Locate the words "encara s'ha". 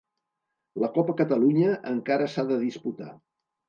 1.95-2.51